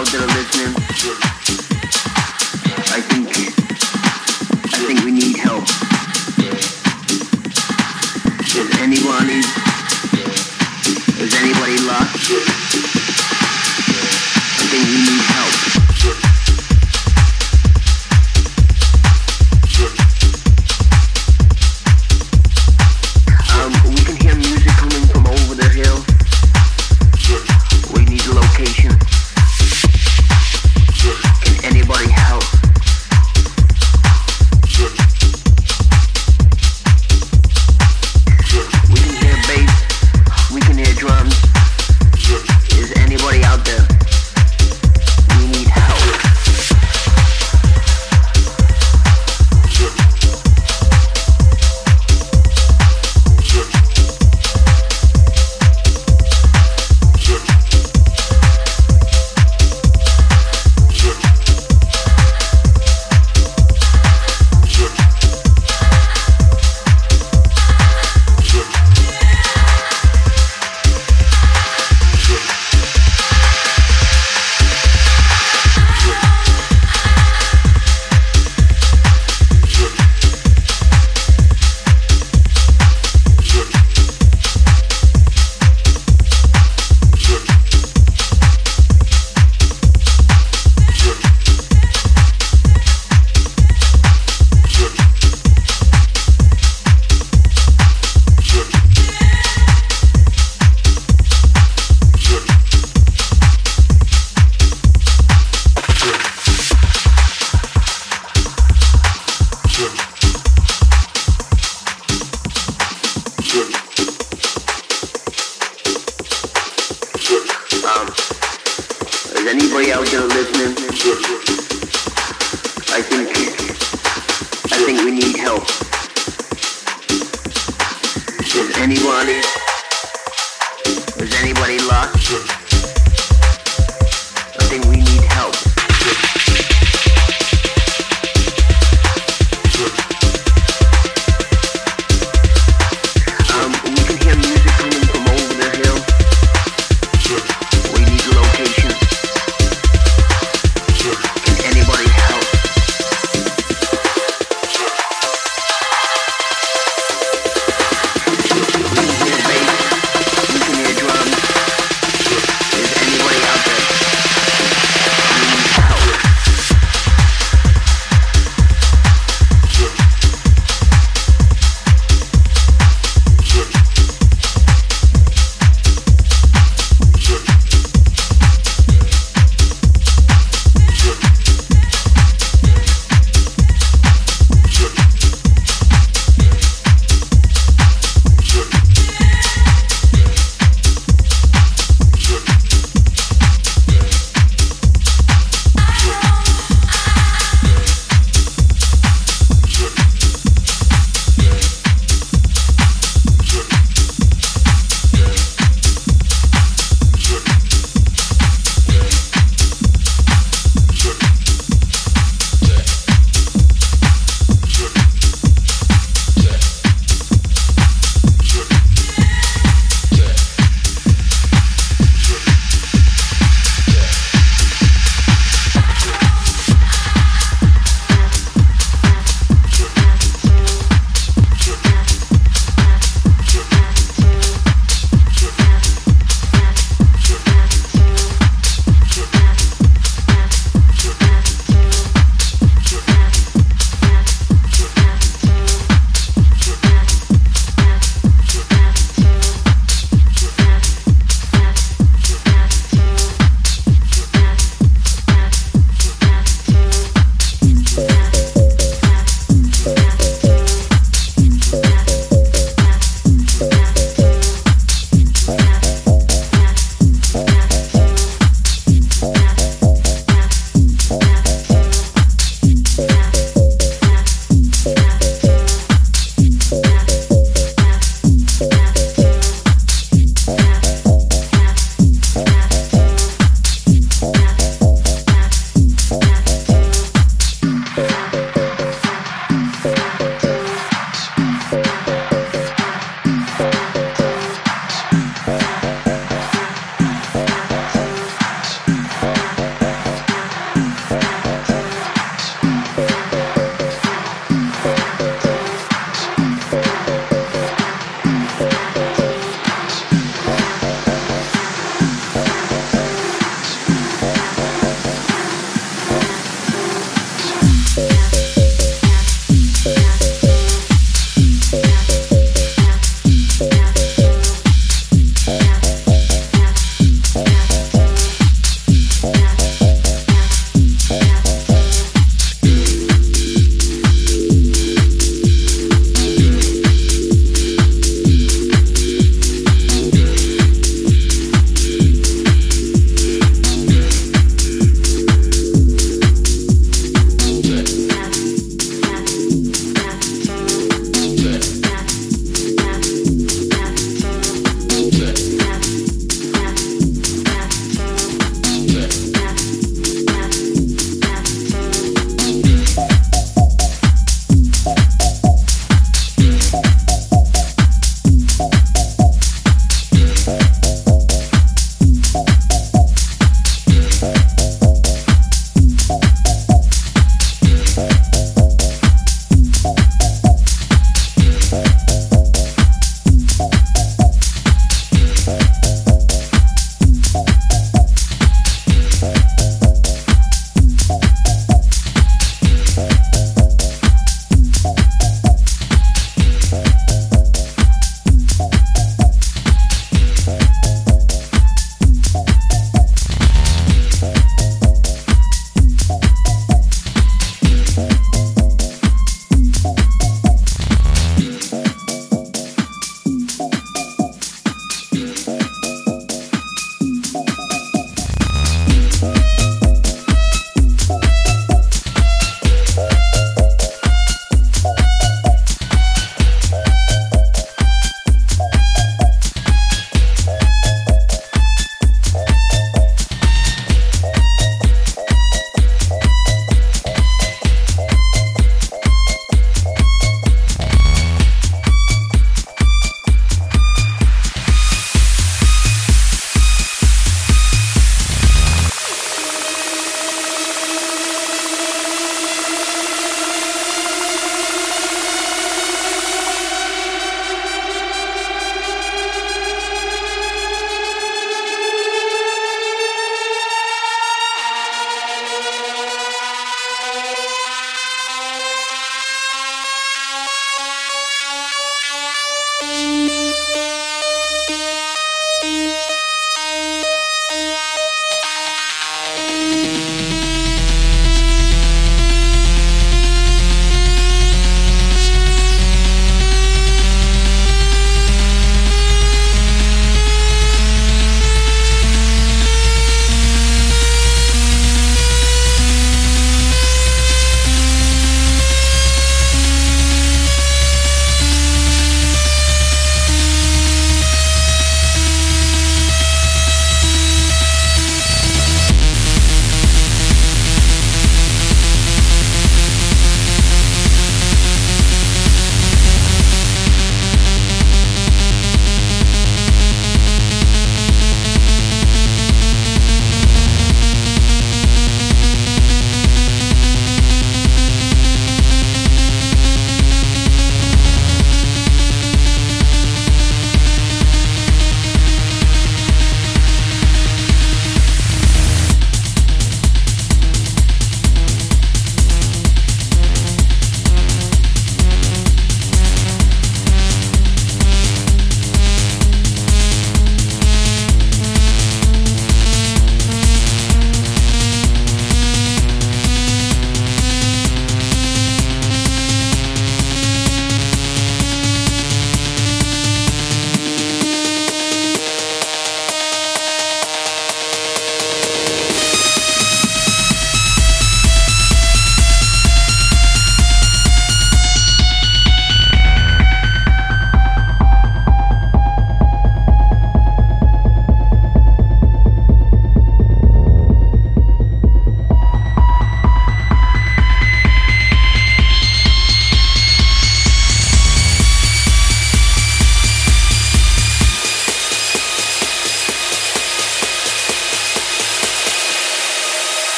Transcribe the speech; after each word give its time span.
out 0.00 0.06
there 0.12 0.26
listening, 0.28 0.74
I 2.88 3.00
think 3.02 3.28
I 4.72 4.78
think 4.86 5.04
we 5.04 5.12
need 5.12 5.36
help. 5.36 5.64
Is 8.56 8.80
anyone? 8.80 9.28
is 11.20 11.34
anybody 11.34 11.76
lost? 11.86 12.59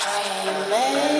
dreaming. 0.00 1.19